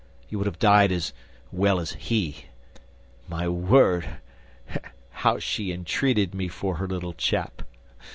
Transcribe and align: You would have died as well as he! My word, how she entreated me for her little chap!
You 0.29 0.39
would 0.39 0.47
have 0.47 0.57
died 0.57 0.91
as 0.91 1.13
well 1.51 1.79
as 1.79 1.91
he! 1.91 2.45
My 3.27 3.47
word, 3.47 4.17
how 5.11 5.37
she 5.37 5.71
entreated 5.71 6.33
me 6.33 6.47
for 6.47 6.77
her 6.77 6.87
little 6.87 7.13
chap! 7.13 7.61